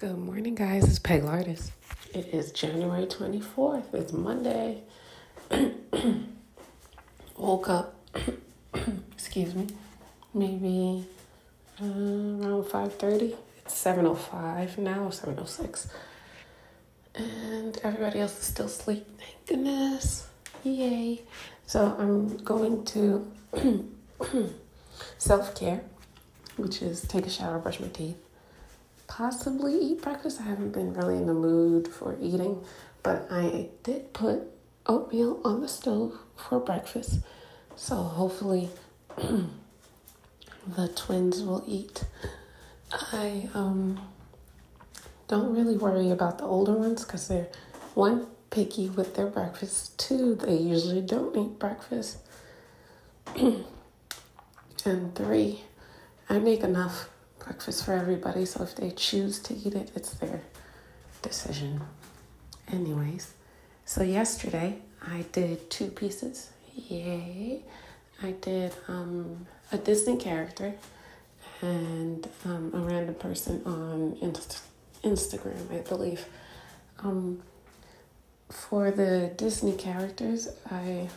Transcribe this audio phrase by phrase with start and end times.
[0.00, 0.84] Good morning, guys.
[0.84, 1.72] It's Peg Lardis.
[2.14, 3.92] It is January 24th.
[3.92, 4.82] It's Monday.
[7.36, 7.94] Woke up,
[9.12, 9.66] excuse me,
[10.32, 11.04] maybe
[11.82, 13.36] uh, around 5.30.
[13.58, 15.88] It's 7.05 now, 7.06.
[17.16, 19.06] And everybody else is still asleep.
[19.18, 20.28] Thank goodness.
[20.64, 21.20] Yay.
[21.66, 23.30] So I'm going to
[25.18, 25.82] self-care,
[26.56, 28.16] which is take a shower, brush my teeth
[29.10, 30.40] possibly eat breakfast.
[30.40, 32.62] I haven't been really in the mood for eating,
[33.02, 34.42] but I did put
[34.86, 37.18] oatmeal on the stove for breakfast.
[37.74, 38.70] So hopefully
[39.16, 42.04] the twins will eat.
[42.92, 44.00] I um
[45.26, 47.48] don't really worry about the older ones because they're
[47.94, 52.18] one picky with their breakfast, two they usually don't eat breakfast,
[54.84, 55.62] and three
[56.28, 57.08] I make enough
[57.50, 60.40] breakfast for everybody, so if they choose to eat it, it's their
[61.20, 61.80] decision.
[62.70, 63.32] Anyways,
[63.84, 66.50] so yesterday I did two pieces.
[66.76, 67.64] Yay!
[68.22, 70.74] I did um, a Disney character
[71.60, 74.62] and um, a random person on Inst-
[75.02, 76.26] Instagram, I believe.
[77.00, 77.42] Um,
[78.48, 81.08] for the Disney characters, I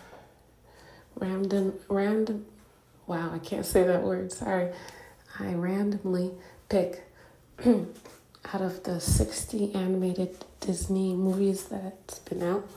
[1.16, 2.47] random random.
[3.05, 4.31] Wow, I can't say that word.
[4.31, 4.72] Sorry.
[5.39, 6.31] I randomly
[6.69, 7.03] pick
[7.65, 12.67] out of the 60 animated Disney movies that's been out.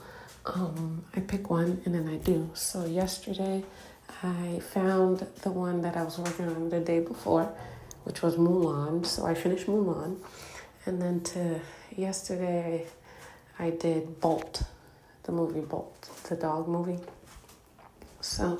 [0.45, 2.49] Um, I pick one and then I do.
[2.53, 3.63] So yesterday
[4.23, 7.53] I found the one that I was working on the day before,
[8.05, 9.05] which was Mulan.
[9.05, 10.17] So I finished Mulan.
[10.85, 11.59] And then to
[11.95, 12.87] yesterday
[13.59, 14.63] I did Bolt,
[15.23, 16.99] the movie Bolt, the dog movie.
[18.21, 18.59] So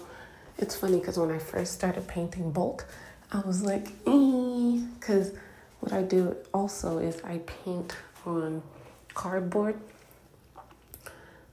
[0.57, 2.85] it's funny because when I first started painting Bolt,
[3.31, 5.37] I was like, because eh.
[5.81, 8.61] what I do also is I paint on
[9.13, 9.79] cardboard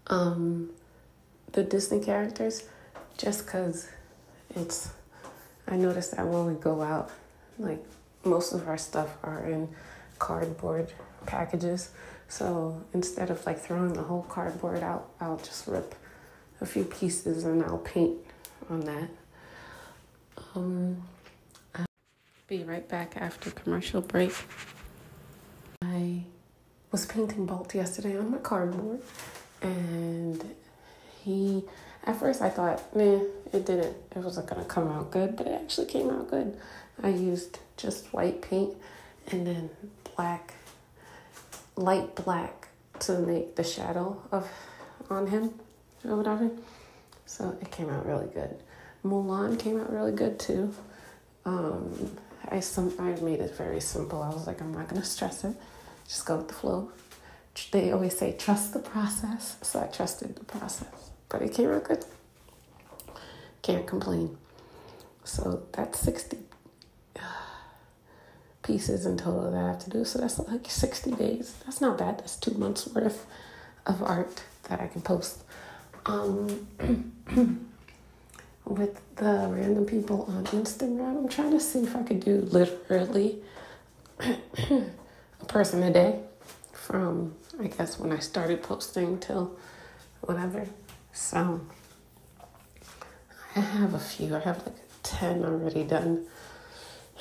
[0.06, 0.70] um,
[1.52, 2.64] the Disney characters
[3.17, 3.89] just because
[4.55, 4.90] it's,
[5.67, 7.11] I noticed that when we go out,
[7.58, 7.83] like
[8.24, 9.68] most of our stuff are in
[10.18, 10.92] cardboard
[11.27, 11.90] packages.
[12.29, 15.95] So instead of like throwing the whole cardboard out, I'll just rip
[16.61, 18.17] a few pieces and I'll paint
[18.70, 19.08] on that.
[20.55, 21.02] Um,
[22.46, 24.34] be right back after commercial break.
[25.82, 26.24] I
[26.92, 29.00] was painting Bolt yesterday on my cardboard,
[29.62, 30.54] and
[31.22, 31.64] he,
[32.04, 33.20] at first I thought, nah,
[33.52, 36.58] it didn't, it wasn't gonna come out good, but it actually came out good.
[37.02, 38.74] I used just white paint
[39.30, 39.70] and then
[40.14, 40.52] black,
[41.77, 42.68] light black
[43.00, 44.48] to make the shadow of
[45.10, 45.54] on him
[46.04, 46.50] or whatever.
[47.27, 48.56] So it came out really good.
[49.04, 50.72] Mulan came out really good too.
[51.44, 52.16] Um,
[52.54, 54.22] I some I made it very simple.
[54.22, 55.56] I was like, I'm not gonna stress it.
[56.06, 56.92] Just go with the flow.
[57.72, 61.10] They always say trust the process, so I trusted the process.
[61.28, 62.04] But it came out good.
[63.62, 64.38] Can't complain.
[65.24, 66.38] So that's sixty
[68.62, 70.04] pieces in total that I have to do.
[70.04, 71.56] So that's like sixty days.
[71.64, 72.18] That's not bad.
[72.18, 73.26] That's two months worth
[73.84, 75.42] of art that I can post.
[76.06, 76.68] Um,
[78.64, 81.19] with the random people on Instagram.
[81.19, 83.42] I'm trying to see if I could do literally
[84.20, 86.20] a person a day
[86.73, 89.57] from, I guess, when I started posting till
[90.23, 90.67] whatever.
[91.13, 91.61] So
[93.55, 94.35] I have a few.
[94.35, 96.27] I have like 10 already done.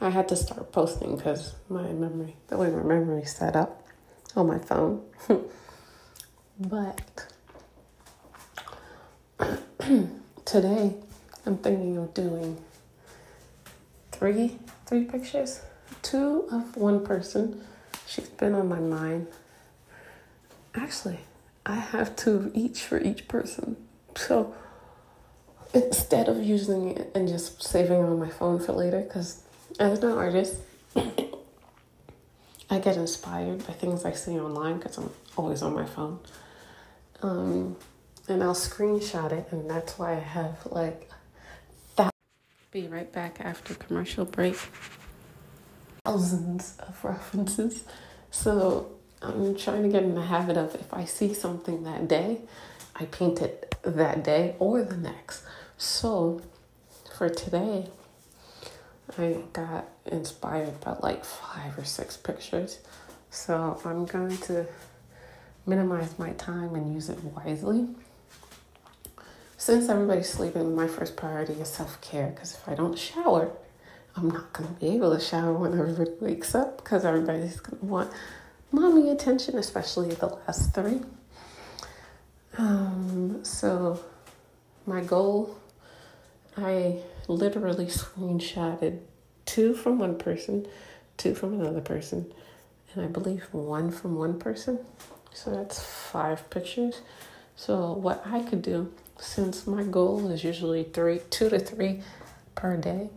[0.00, 3.86] I had to start posting because my memory, the way my memory set up
[4.34, 5.02] on my phone.
[6.58, 7.33] but
[10.46, 10.94] today
[11.44, 12.56] I'm thinking of doing
[14.12, 14.56] three
[14.86, 15.60] three pictures,
[16.00, 17.62] two of one person.
[18.06, 19.26] She's been on my mind.
[20.74, 21.18] Actually,
[21.66, 23.76] I have two each for each person.
[24.16, 24.54] So
[25.74, 29.42] instead of using it and just saving it on my phone for later, because
[29.78, 30.56] as an artist,
[32.70, 36.20] I get inspired by things I see online because I'm always on my phone.
[37.22, 37.76] Um,
[38.28, 41.10] and I'll screenshot it, and that's why I have like
[41.96, 42.12] that.
[42.70, 44.56] Be right back after commercial break.
[46.04, 47.84] Thousands of references.
[48.30, 48.90] So
[49.22, 52.40] I'm trying to get in the habit of if I see something that day,
[52.96, 55.42] I paint it that day or the next.
[55.78, 56.42] So
[57.16, 57.88] for today,
[59.18, 62.78] I got inspired by like five or six pictures.
[63.30, 64.66] So I'm going to
[65.66, 67.88] minimize my time and use it wisely.
[69.64, 73.50] Since everybody's sleeping, my first priority is self care because if I don't shower,
[74.14, 77.78] I'm not going to be able to shower when everybody wakes up because everybody's going
[77.78, 78.12] to want
[78.72, 81.00] mommy attention, especially the last three.
[82.58, 83.98] Um, so,
[84.84, 85.56] my goal,
[86.58, 88.98] I literally screenshotted
[89.46, 90.66] two from one person,
[91.16, 92.30] two from another person,
[92.92, 94.80] and I believe one from one person.
[95.32, 97.00] So that's five pictures.
[97.56, 102.02] So what I could do, since my goal is usually three, two to three
[102.54, 103.10] per day,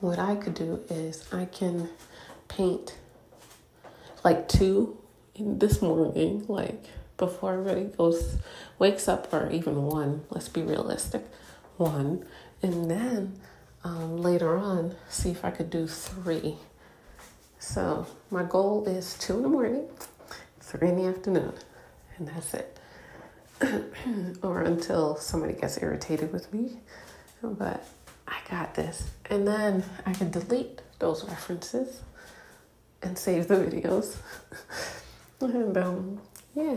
[0.00, 1.88] what I could do is I can
[2.48, 2.96] paint
[4.24, 4.98] like two
[5.34, 6.84] in this morning, like
[7.16, 8.36] before everybody goes
[8.78, 10.24] wakes up, or even one.
[10.30, 11.24] Let's be realistic,
[11.76, 12.24] one,
[12.62, 13.38] and then
[13.84, 16.56] um, later on see if I could do three.
[17.58, 19.86] So my goal is two in the morning,
[20.60, 21.52] three in the afternoon,
[22.16, 22.78] and that's it.
[24.42, 26.78] or until somebody gets irritated with me.
[27.42, 27.84] But
[28.26, 29.10] I got this.
[29.30, 32.02] And then I can delete those references
[33.02, 34.16] and save the videos.
[35.40, 36.20] and um,
[36.54, 36.76] yeah,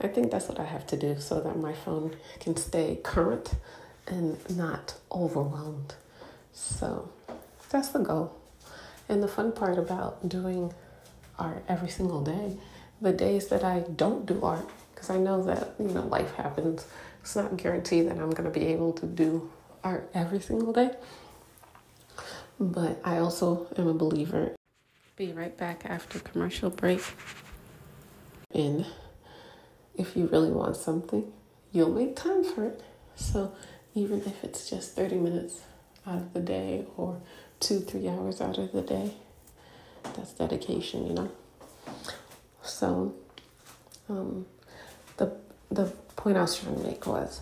[0.00, 3.54] I think that's what I have to do so that my phone can stay current
[4.06, 5.94] and not overwhelmed.
[6.52, 7.10] So
[7.70, 8.36] that's the goal.
[9.08, 10.72] And the fun part about doing
[11.38, 12.56] art every single day,
[13.00, 14.68] the days that I don't do art,
[15.00, 16.86] because I know that, you know, life happens,
[17.22, 19.50] it's not guaranteed that I'm to be able to do
[19.82, 20.90] art every single day.
[22.58, 24.54] But I also am a believer.
[25.16, 27.02] Be right back after commercial break.
[28.54, 28.84] And
[29.96, 31.32] if you really want something,
[31.72, 32.82] you'll make time for it.
[33.14, 33.54] So
[33.94, 35.62] even if it's just 30 minutes
[36.06, 37.22] out of the day or
[37.58, 39.14] two, three hours out of the day,
[40.14, 41.30] that's dedication, you know?
[42.62, 43.14] So
[44.10, 44.44] um,
[45.20, 45.32] the,
[45.70, 45.86] the
[46.16, 47.40] point I was trying to make was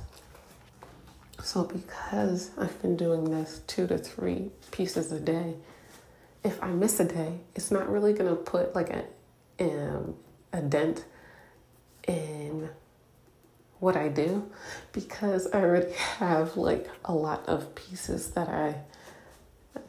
[1.43, 5.55] so, because I've been doing this two to three pieces a day,
[6.43, 9.05] if I miss a day, it's not really to put like a,
[9.61, 10.17] um,
[10.53, 11.05] a dent
[12.07, 12.69] in
[13.79, 14.51] what I do
[14.93, 18.75] because I already have like a lot of pieces that I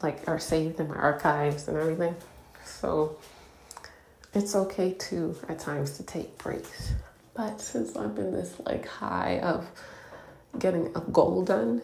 [0.02, 2.14] like are saved in my archives and everything.
[2.64, 3.18] So
[4.32, 6.92] it's okay to at times to take breaks.
[7.40, 9.66] But since I'm in this like high of
[10.58, 11.80] getting a goal done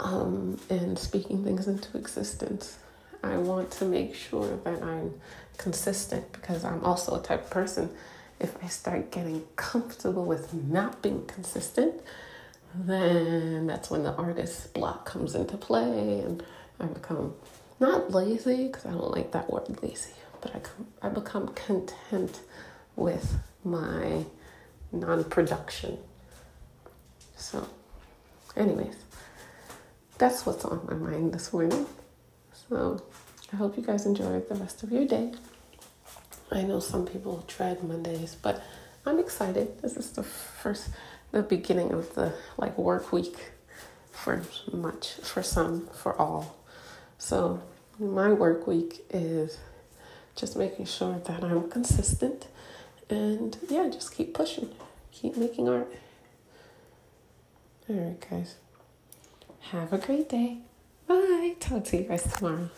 [0.00, 2.78] um, and speaking things into existence.
[3.22, 5.14] I want to make sure that I'm
[5.56, 7.90] consistent because I'm also a type of person.
[8.40, 11.94] If I start getting comfortable with not being consistent,
[12.74, 16.42] then that's when the artist block comes into play and
[16.80, 17.34] I become
[17.78, 22.40] not lazy because I don't like that word lazy, but I, come, I become content
[22.96, 24.24] with my
[24.92, 25.98] non production.
[27.36, 27.66] So
[28.56, 28.96] anyways,
[30.18, 31.86] that's what's on my mind this morning.
[32.68, 33.02] So
[33.52, 35.32] I hope you guys enjoy the rest of your day.
[36.50, 38.62] I know some people dread Mondays, but
[39.04, 39.80] I'm excited.
[39.82, 40.88] This is the first,
[41.30, 43.52] the beginning of the like work week
[44.10, 44.42] for
[44.72, 46.56] much, for some, for all.
[47.18, 47.62] So
[47.98, 49.58] my work week is
[50.34, 52.46] just making sure that I'm consistent
[53.10, 54.70] and yeah, just keep pushing,
[55.12, 55.88] keep making art.
[57.88, 58.56] All right, guys.
[59.70, 60.58] Have a great day.
[61.06, 61.54] Bye.
[61.60, 62.70] Talk to you guys tomorrow.